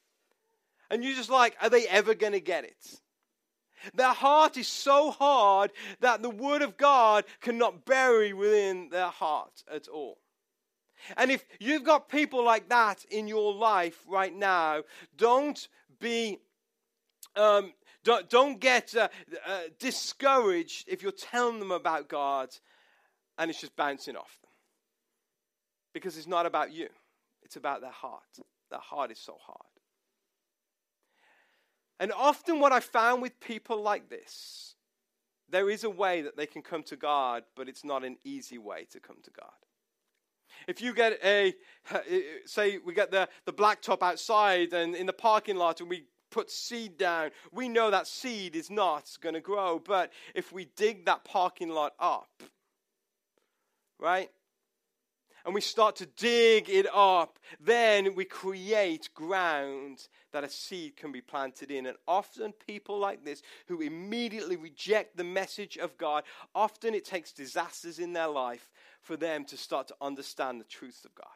[0.90, 3.00] And you're just like, are they ever going to get it?
[3.94, 9.64] Their heart is so hard that the Word of God cannot bury within their heart
[9.70, 10.18] at all.
[11.16, 14.82] And if you've got people like that in your life right now,
[15.16, 15.68] don't
[16.00, 16.38] be.
[17.34, 19.08] Um, don't, don't get uh,
[19.44, 22.50] uh, discouraged if you're telling them about God
[23.36, 24.50] and it's just bouncing off them.
[25.92, 26.88] Because it's not about you,
[27.42, 28.22] it's about their heart.
[28.70, 29.58] Their heart is so hard.
[31.98, 34.74] And often, what I found with people like this,
[35.48, 38.58] there is a way that they can come to God, but it's not an easy
[38.58, 39.65] way to come to God.
[40.66, 41.54] If you get a,
[42.44, 46.50] say, we get the, the blacktop outside and in the parking lot and we put
[46.50, 49.78] seed down, we know that seed is not going to grow.
[49.78, 52.42] But if we dig that parking lot up,
[53.98, 54.30] right?
[55.44, 61.12] And we start to dig it up, then we create ground that a seed can
[61.12, 61.86] be planted in.
[61.86, 67.30] And often, people like this who immediately reject the message of God, often it takes
[67.30, 68.72] disasters in their life
[69.06, 71.28] for them to start to understand the truth of God.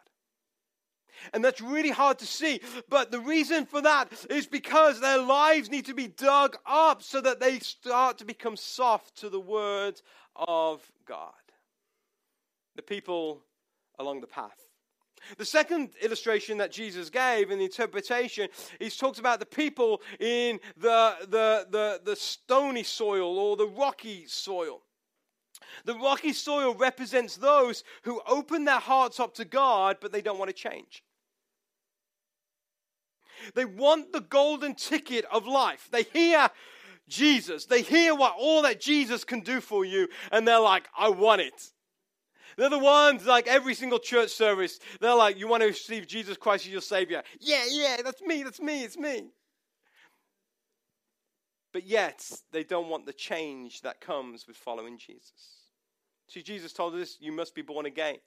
[1.32, 2.60] And that's really hard to see.
[2.88, 7.20] But the reason for that is because their lives need to be dug up so
[7.20, 10.00] that they start to become soft to the word
[10.34, 11.32] of God.
[12.76, 13.42] The people
[13.98, 14.56] along the path.
[15.36, 20.58] The second illustration that Jesus gave in the interpretation, he talks about the people in
[20.78, 24.80] the, the, the, the stony soil or the rocky soil.
[25.84, 30.38] The rocky soil represents those who open their hearts up to God, but they don't
[30.38, 31.02] want to change.
[33.54, 35.88] They want the golden ticket of life.
[35.90, 36.50] They hear
[37.08, 41.08] Jesus, they hear what all that Jesus can do for you, and they're like, I
[41.08, 41.72] want it.
[42.56, 46.36] They're the ones, like every single church service, they're like, You want to receive Jesus
[46.36, 47.22] Christ as your Savior?
[47.40, 49.30] Yeah, yeah, that's me, that's me, it's me.
[51.72, 55.59] But yet, they don't want the change that comes with following Jesus.
[56.30, 58.18] See, Jesus told us you must be born again.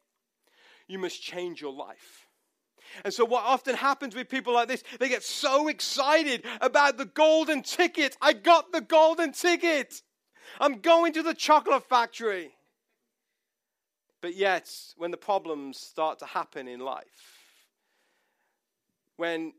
[0.90, 2.28] You must change your life.
[3.06, 7.06] And so, what often happens with people like this, they get so excited about the
[7.06, 8.18] golden ticket.
[8.22, 10.02] I got the golden ticket.
[10.60, 12.52] I'm going to the chocolate factory.
[14.22, 17.06] But yet, when the problems start to happen in life,
[19.16, 19.54] when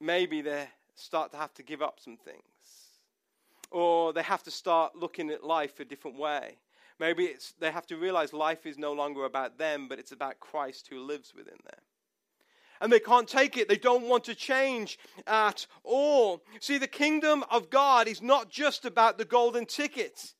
[0.00, 2.42] maybe they start to have to give up some things,
[3.70, 6.56] or they have to start looking at life a different way,
[7.00, 10.88] Maybe they have to realize life is no longer about them, but it's about Christ
[10.88, 11.80] who lives within them.
[12.82, 13.68] And they can't take it.
[13.68, 16.42] They don't want to change at all.
[16.60, 20.34] See, the kingdom of God is not just about the golden ticket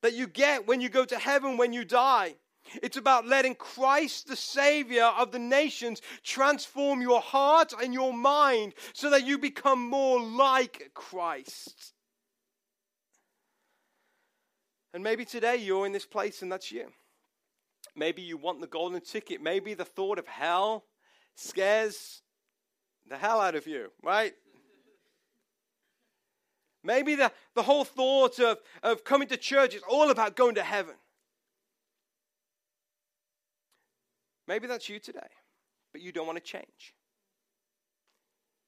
[0.00, 2.36] that you get when you go to heaven when you die.
[2.82, 8.72] It's about letting Christ, the Savior of the nations, transform your heart and your mind
[8.94, 11.93] so that you become more like Christ.
[14.94, 16.86] And maybe today you're in this place and that's you.
[17.96, 19.42] Maybe you want the golden ticket.
[19.42, 20.84] Maybe the thought of hell
[21.34, 22.22] scares
[23.08, 24.32] the hell out of you, right?
[26.84, 30.62] Maybe the, the whole thought of, of coming to church is all about going to
[30.62, 30.94] heaven.
[34.46, 35.20] Maybe that's you today,
[35.92, 36.94] but you don't want to change.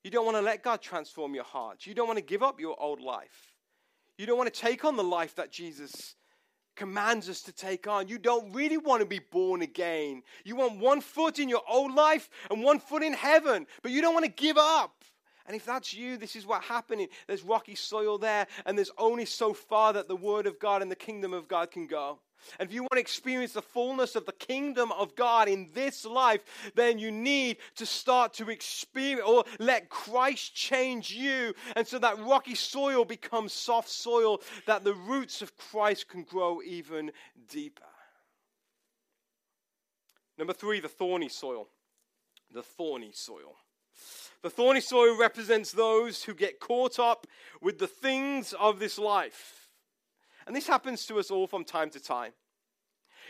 [0.03, 1.87] You don't want to let God transform your heart.
[1.87, 3.56] You don't want to give up your old life.
[4.19, 6.15] You don't want to take on the life that Jesus
[6.75, 8.09] commands us to take on.
[8.09, 10.23] You don't really want to be born again.
[10.45, 14.01] You want one foot in your old life and one foot in heaven, but you
[14.01, 15.05] don't want to give up.
[15.47, 17.09] And if that's you, this is what's happening.
[17.27, 20.91] There's rocky soil there, and there's only so far that the Word of God and
[20.91, 22.19] the kingdom of God can go.
[22.59, 26.05] And if you want to experience the fullness of the kingdom of God in this
[26.05, 26.43] life,
[26.75, 31.55] then you need to start to experience or let Christ change you.
[31.75, 36.61] And so that rocky soil becomes soft soil, that the roots of Christ can grow
[36.63, 37.11] even
[37.51, 37.83] deeper.
[40.39, 41.69] Number three, the thorny soil.
[42.53, 43.57] The thorny soil.
[44.43, 47.27] The thorny soil represents those who get caught up
[47.61, 49.66] with the things of this life.
[50.47, 52.33] And this happens to us all from time to time.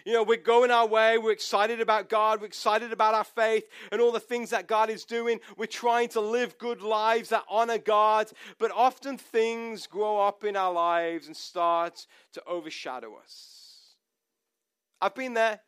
[0.05, 3.65] You know, we're going our way, we're excited about God, we're excited about our faith
[3.91, 5.41] and all the things that God is doing.
[5.57, 10.55] We're trying to live good lives that honor God, but often things grow up in
[10.55, 13.95] our lives and start to overshadow us.
[15.01, 15.61] I've been there.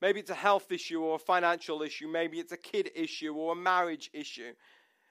[0.00, 2.08] Maybe it's a health issue or a financial issue.
[2.08, 4.52] Maybe it's a kid issue or a marriage issue.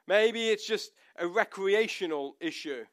[0.08, 2.84] Maybe it's just a recreational issue.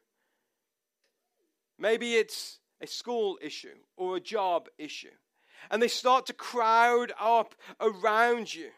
[1.78, 5.14] Maybe it's a school issue or a job issue.
[5.70, 8.70] And they start to crowd up around you.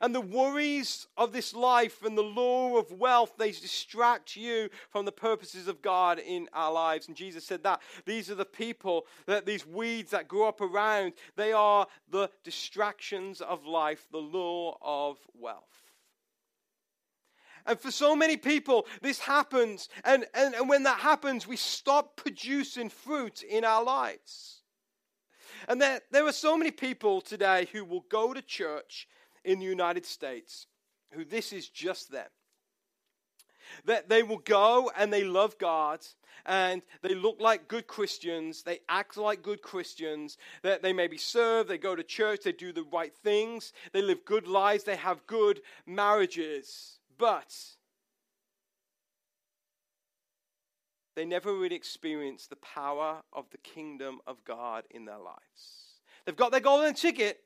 [0.00, 5.04] And the worries of this life and the lure of wealth, they distract you from
[5.04, 7.08] the purposes of God in our lives.
[7.08, 11.14] And Jesus said that these are the people, that these weeds that grow up around,
[11.36, 15.87] they are the distractions of life, the lure of wealth.
[17.68, 19.90] And for so many people, this happens.
[20.02, 24.62] And, and, and when that happens, we stop producing fruit in our lives.
[25.68, 29.06] And there, there are so many people today who will go to church
[29.44, 30.66] in the United States
[31.12, 32.28] who this is just them.
[33.84, 36.00] That they will go and they love God
[36.46, 41.66] and they look like good Christians, they act like good Christians, that they maybe serve,
[41.66, 45.26] they go to church, they do the right things, they live good lives, they have
[45.26, 47.54] good marriages, but
[51.16, 55.98] they never really experience the power of the kingdom of God in their lives.
[56.24, 57.40] They've got their golden ticket,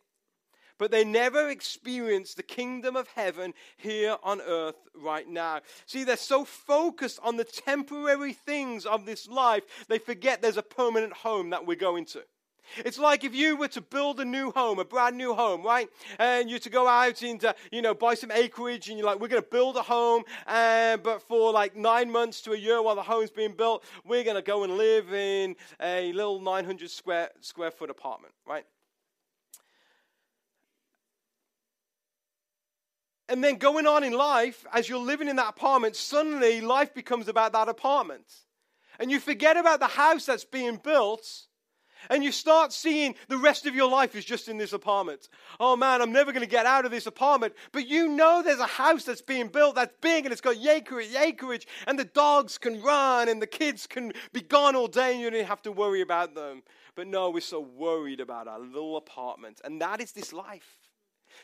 [0.79, 5.61] but they never experience the kingdom of heaven here on earth right now.
[5.87, 10.63] See, they're so focused on the temporary things of this life, they forget there's a
[10.63, 12.23] permanent home that we're going to.
[12.79, 15.89] It's like if you were to build a new home, a brand new home, right?
[16.19, 19.29] And you're to go out and, you know, buy some acreage and you're like, we're
[19.29, 20.25] going to build a home.
[20.47, 24.37] But for like nine months to a year while the home's being built, we're going
[24.37, 28.65] to go and live in a little 900 square, square foot apartment, right?
[33.29, 37.29] And then going on in life, as you're living in that apartment, suddenly life becomes
[37.29, 38.27] about that apartment.
[38.99, 41.47] And you forget about the house that's being built.
[42.11, 45.29] And you start seeing the rest of your life is just in this apartment.
[45.61, 47.55] Oh man, I'm never going to get out of this apartment.
[47.73, 51.15] But you know there's a house that's being built that's big and it's got acreage,
[51.15, 55.21] acreage, and the dogs can run and the kids can be gone all day and
[55.21, 56.63] you don't have to worry about them.
[56.95, 59.61] But no, we're so worried about our little apartment.
[59.65, 60.82] And that is this life.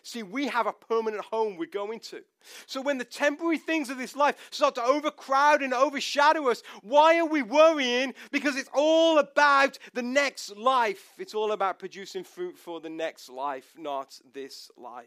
[0.03, 2.23] See, we have a permanent home we're going to.
[2.67, 7.19] So when the temporary things of this life start to overcrowd and overshadow us, why
[7.19, 8.15] are we worrying?
[8.31, 11.13] Because it's all about the next life.
[11.19, 15.07] It's all about producing fruit for the next life, not this life.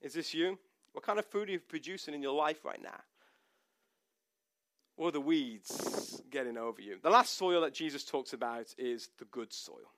[0.00, 0.58] Is this you?
[0.92, 3.00] What kind of fruit are you producing in your life right now?
[4.96, 6.98] Or the weeds getting over you?
[7.02, 9.92] The last soil that Jesus talks about is the good soil.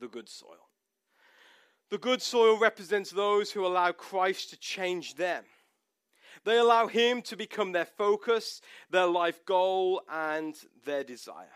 [0.00, 0.68] The good soil.
[1.92, 5.44] The good soil represents those who allow Christ to change them.
[6.42, 10.54] They allow Him to become their focus, their life goal, and
[10.86, 11.52] their desire.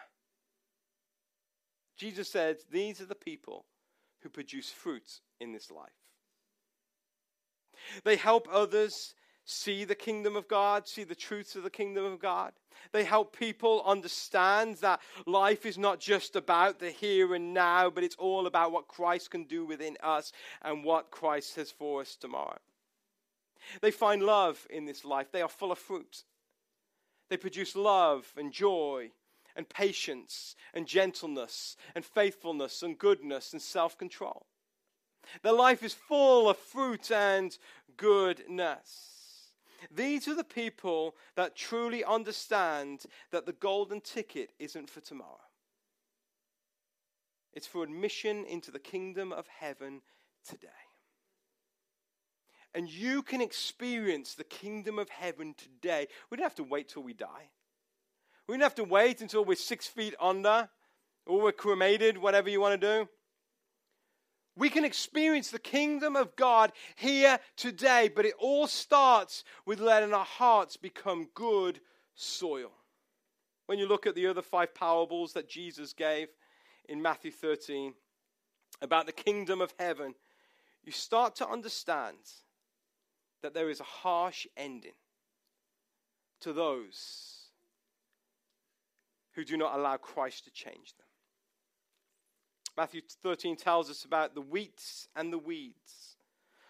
[1.97, 3.65] Jesus said, These are the people
[4.21, 5.89] who produce fruit in this life.
[8.05, 9.15] They help others
[9.47, 12.53] see the kingdom of God, see the truths of the kingdom of God.
[12.93, 18.05] They help people understand that life is not just about the here and now, but
[18.05, 20.33] it's all about what Christ can do within us
[20.63, 22.59] and what Christ has for us tomorrow.
[23.81, 26.25] They find love in this life, they are full of fruit.
[27.29, 29.11] They produce love and joy
[29.57, 34.47] and patience and gentleness and faithfulness and goodness and self control.
[35.43, 37.57] Their life is full of fruit and
[37.97, 39.16] goodness.
[39.95, 45.41] These are the people that truly understand that the golden ticket isn't for tomorrow.
[47.53, 50.03] It's for admission into the kingdom of heaven
[50.47, 50.69] today.
[52.75, 56.09] And you can experience the kingdom of heaven today.
[56.29, 57.51] We don't have to wait till we die.
[58.47, 60.69] We don't have to wait until we're six feet under
[61.25, 63.09] or we're cremated, whatever you want to do.
[64.57, 70.15] We can experience the kingdom of God here today, but it all starts with letting
[70.15, 71.81] our hearts become good
[72.15, 72.73] soil.
[73.67, 76.29] When you look at the other five parables that Jesus gave
[76.89, 77.93] in Matthew 13
[78.81, 80.15] about the kingdom of heaven,
[80.85, 82.17] you start to understand
[83.43, 84.93] that there is a harsh ending
[86.41, 87.51] to those
[89.33, 91.06] who do not allow Christ to change them.
[92.77, 96.17] Matthew 13 tells us about the wheats and the weeds.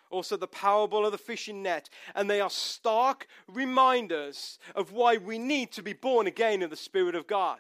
[0.09, 1.89] Also, the parable of the fishing net.
[2.15, 6.77] And they are stark reminders of why we need to be born again in the
[6.77, 7.59] Spirit of God.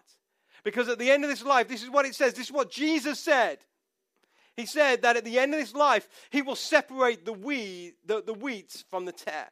[0.62, 2.34] Because at the end of this life, this is what it says.
[2.34, 3.58] This is what Jesus said.
[4.56, 8.22] He said that at the end of this life, He will separate the, weed, the,
[8.22, 9.50] the weeds from the tare.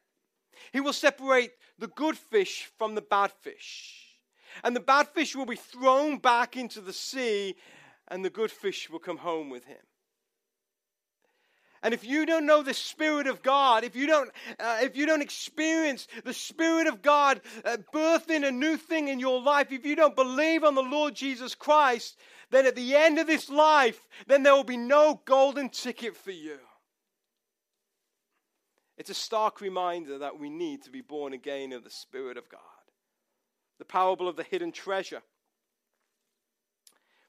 [0.72, 4.18] He will separate the good fish from the bad fish.
[4.62, 7.56] And the bad fish will be thrown back into the sea,
[8.08, 9.78] and the good fish will come home with him.
[11.84, 15.04] And if you don't know the Spirit of God, if you don't, uh, if you
[15.04, 19.84] don't experience the Spirit of God uh, birthing a new thing in your life, if
[19.84, 22.18] you don't believe on the Lord Jesus Christ,
[22.50, 26.30] then at the end of this life, then there will be no golden ticket for
[26.30, 26.58] you.
[28.96, 32.48] It's a stark reminder that we need to be born again of the Spirit of
[32.48, 32.60] God.
[33.78, 35.20] The parable of the hidden treasure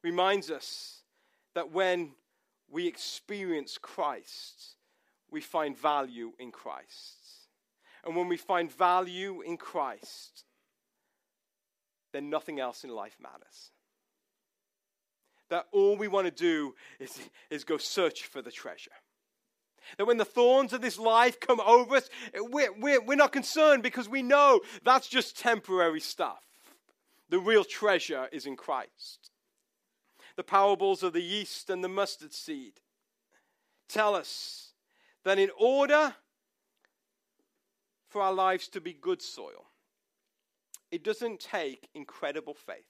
[0.05, 1.01] reminds us
[1.55, 2.11] that when
[2.69, 4.75] we experience Christ,
[5.31, 7.17] we find value in Christ.
[8.05, 10.45] And when we find value in Christ,
[12.13, 13.71] then nothing else in life matters.
[15.49, 18.91] That all we want to do is, is go search for the treasure.
[19.97, 23.81] That when the thorns of this life come over us, we're, we're, we're not concerned
[23.81, 26.43] because we know that's just temporary stuff.
[27.29, 29.31] The real treasure is in Christ
[30.35, 32.73] the parables of the yeast and the mustard seed
[33.87, 34.73] tell us
[35.23, 36.15] that in order
[38.09, 39.65] for our lives to be good soil,
[40.91, 42.85] it doesn't take incredible faith.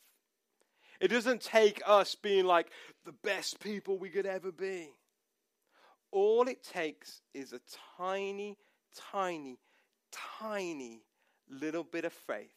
[1.00, 2.68] It doesn't take us being like
[3.06, 4.90] the best people we could ever be.
[6.12, 7.60] All it takes is a
[7.98, 8.58] tiny,
[9.12, 9.60] tiny,
[10.40, 11.02] tiny
[11.50, 12.54] little bit of faith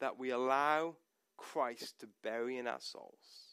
[0.00, 0.96] that we allow
[1.36, 3.43] Christ to bury in our souls.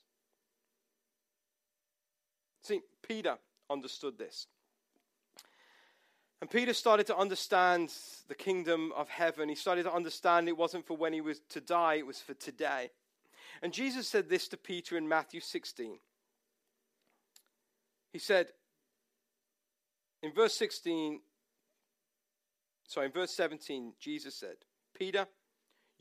[2.61, 3.37] See, Peter
[3.69, 4.47] understood this.
[6.41, 7.93] And Peter started to understand
[8.27, 9.47] the kingdom of heaven.
[9.47, 12.33] He started to understand it wasn't for when he was to die, it was for
[12.33, 12.89] today.
[13.61, 15.99] And Jesus said this to Peter in Matthew 16.
[18.11, 18.47] He said,
[20.23, 21.19] in verse 16,
[22.87, 24.57] sorry, in verse 17, Jesus said,
[24.97, 25.27] Peter,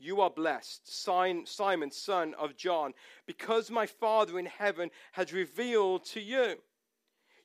[0.01, 2.93] you are blessed, Simon, son of John,
[3.25, 6.55] because my Father in heaven has revealed to you.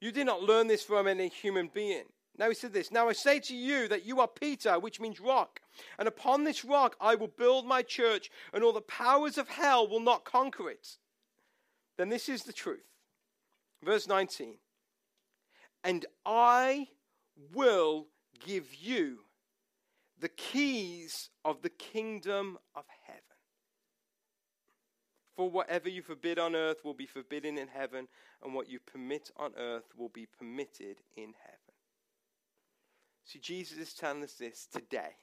[0.01, 2.05] You did not learn this from any human being.
[2.39, 5.21] Now he said this Now I say to you that you are Peter, which means
[5.21, 5.61] rock,
[5.99, 9.89] and upon this rock I will build my church, and all the powers of hell
[9.89, 10.97] will not conquer it.
[11.97, 12.85] Then this is the truth.
[13.83, 14.59] Verse 19
[15.85, 16.89] And I
[17.55, 18.07] will
[18.45, 19.21] give you
[20.19, 23.23] the keys of the kingdom of heaven.
[25.37, 28.09] For whatever you forbid on earth will be forbidden in heaven,
[28.43, 31.75] and what you permit on earth will be permitted in heaven.
[33.27, 35.17] See, Jesus is telling us this today.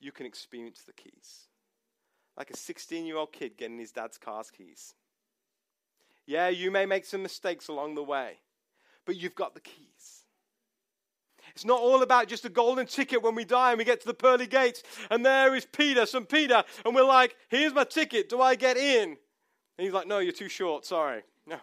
[0.00, 1.46] You can experience the keys.
[2.36, 4.94] Like a 16 year old kid getting his dad's car's keys.
[6.26, 8.38] Yeah, you may make some mistakes along the way,
[9.04, 9.89] but you've got the keys.
[11.54, 14.06] It's not all about just a golden ticket when we die and we get to
[14.06, 18.28] the pearly gates and there is Peter, some Peter, and we're like, here's my ticket.
[18.28, 19.10] Do I get in?
[19.10, 20.84] And he's like, no, you're too short.
[20.84, 21.22] Sorry.
[21.46, 21.56] No.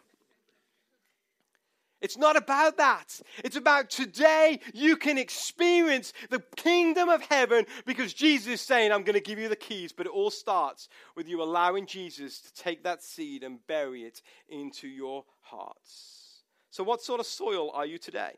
[2.02, 3.22] It's not about that.
[3.44, 9.04] It's about today you can experience the kingdom of heaven because Jesus is saying, I'm
[9.04, 9.94] going to give you the keys.
[9.94, 14.22] But it all starts with you allowing Jesus to take that seed and bury it
[14.48, 16.44] into your hearts.
[16.70, 18.34] So, what sort of soil are you today?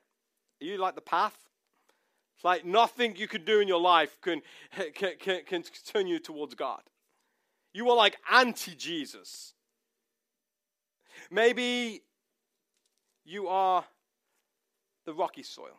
[0.61, 1.37] Are you like the path?
[2.35, 4.41] It's like nothing you can do in your life can,
[4.93, 6.81] can, can, can turn you towards God.
[7.73, 9.53] You are like anti Jesus.
[11.29, 12.01] Maybe
[13.25, 13.83] you are
[15.05, 15.77] the rocky soil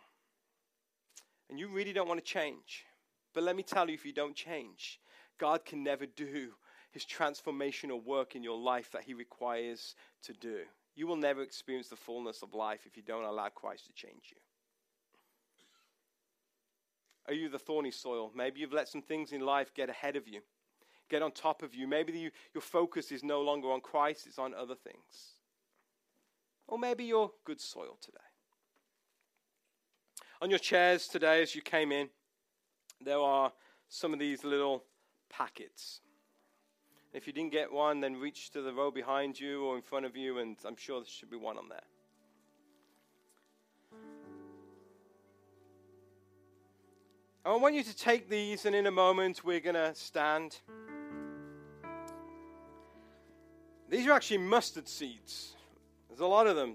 [1.49, 2.85] and you really don't want to change.
[3.35, 5.01] But let me tell you, if you don't change,
[5.39, 6.53] God can never do
[6.91, 10.59] his transformational work in your life that he requires to do.
[10.97, 14.31] You will never experience the fullness of life if you don't allow Christ to change
[14.31, 14.37] you.
[17.31, 18.33] Are you the thorny soil?
[18.35, 20.41] Maybe you've let some things in life get ahead of you,
[21.09, 21.87] get on top of you.
[21.87, 25.37] Maybe you, your focus is no longer on Christ, it's on other things.
[26.66, 28.18] Or maybe you're good soil today.
[30.43, 32.09] On your chairs today, as you came in,
[33.01, 33.53] there are
[33.89, 34.83] some of these little
[35.33, 36.01] packets.
[37.12, 40.05] If you didn't get one, then reach to the row behind you or in front
[40.05, 41.85] of you, and I'm sure there should be one on there.
[47.43, 50.59] I want you to take these, and in a moment, we're going to stand.
[53.88, 55.57] These are actually mustard seeds.
[56.09, 56.74] There's a lot of them.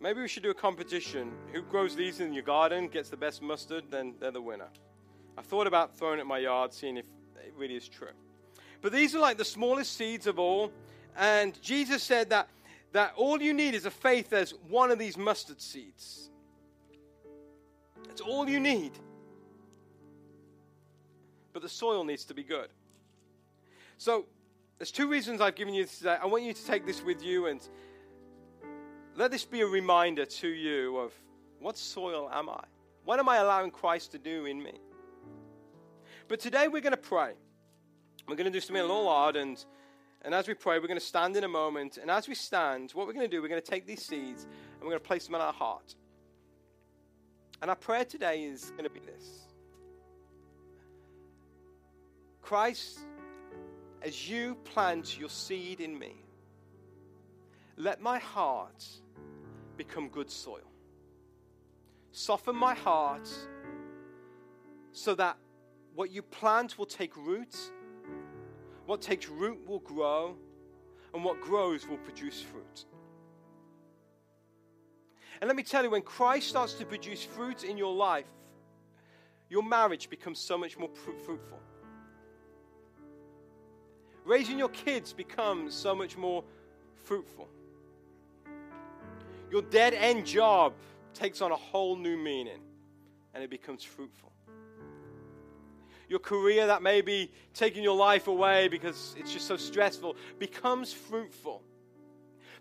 [0.00, 1.32] Maybe we should do a competition.
[1.54, 4.68] Who grows these in your garden, gets the best mustard, then they're the winner.
[5.38, 7.06] I thought about throwing it in my yard, seeing if
[7.42, 8.12] it really is true.
[8.82, 10.70] But these are like the smallest seeds of all.
[11.16, 12.50] And Jesus said that,
[12.92, 16.28] that all you need is a faith as one of these mustard seeds.
[18.06, 18.92] That's all you need.
[21.56, 22.68] But the soil needs to be good.
[23.96, 24.26] So,
[24.76, 26.18] there's two reasons I've given you today.
[26.22, 27.66] I want you to take this with you and
[29.14, 31.14] let this be a reminder to you of
[31.58, 32.62] what soil am I?
[33.06, 34.74] What am I allowing Christ to do in me?
[36.28, 37.32] But today we're going to pray.
[38.28, 39.64] We're going to do something a little odd, and,
[40.20, 41.96] and as we pray, we're going to stand in a moment.
[41.96, 44.42] And as we stand, what we're going to do, we're going to take these seeds
[44.44, 45.94] and we're going to place them in our heart.
[47.62, 49.45] And our prayer today is going to be this
[52.46, 53.00] Christ,
[54.02, 56.14] as you plant your seed in me,
[57.76, 58.84] let my heart
[59.76, 60.70] become good soil.
[62.12, 63.28] Soften my heart
[64.92, 65.36] so that
[65.94, 67.54] what you plant will take root
[68.86, 70.36] what takes root will grow,
[71.12, 72.84] and what grows will produce fruit.
[75.40, 78.26] And let me tell you, when Christ starts to produce fruit in your life,
[79.50, 80.88] your marriage becomes so much more
[81.24, 81.60] fruitful.
[84.26, 86.44] Raising your kids becomes so much more
[87.04, 87.48] fruitful.
[89.50, 90.74] Your dead end job
[91.14, 92.60] takes on a whole new meaning
[93.32, 94.32] and it becomes fruitful
[96.08, 100.92] your career that may be taking your life away because it's just so stressful becomes
[100.92, 101.62] fruitful.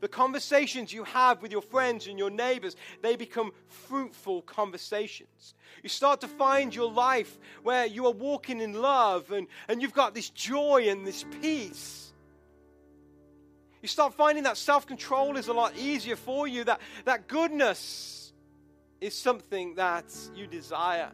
[0.02, 5.54] The conversations you have with your friends and your neighbors, they become fruitful conversations.
[5.84, 9.94] You start to find your life where you are walking in love and, and you've
[9.94, 12.14] got this joy and this peace.
[13.82, 18.34] You start finding that self control is a lot easier for you, that, that goodness
[19.00, 21.12] is something that you desire.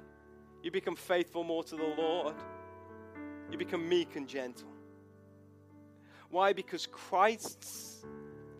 [0.63, 2.35] You become faithful more to the Lord.
[3.51, 4.69] You become meek and gentle.
[6.29, 6.53] Why?
[6.53, 7.90] Because Christ's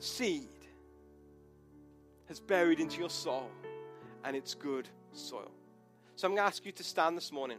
[0.04, 0.47] seed
[2.28, 3.49] has buried into your soul
[4.24, 5.52] and it's good soil.
[6.16, 7.58] So I'm going to ask you to stand this morning.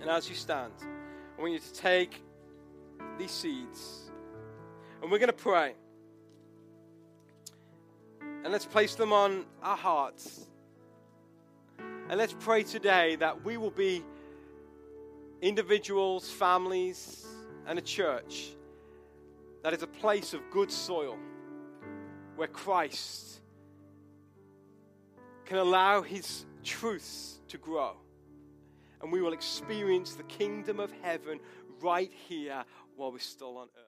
[0.00, 0.72] And as you stand,
[1.36, 2.22] I want you to take
[3.18, 4.10] these seeds
[5.02, 5.74] and we're going to pray.
[8.20, 10.46] And let's place them on our hearts.
[12.08, 14.04] And let's pray today that we will be
[15.42, 17.26] individuals, families,
[17.66, 18.50] and a church
[19.62, 21.18] that is a place of good soil
[22.36, 23.40] where Christ
[25.44, 27.96] can allow his truths to grow.
[29.02, 31.40] And we will experience the kingdom of heaven
[31.80, 32.64] right here
[32.96, 33.82] while we're still on earth.